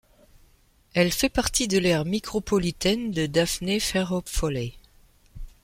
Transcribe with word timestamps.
Elle 0.95 1.11
fait 1.11 1.29
partie 1.29 1.67
de 1.67 1.77
l'aire 1.77 2.05
micropolitaine 2.05 3.11
de 3.11 3.27
Daphne–Fairhope–Foley. 3.27 4.73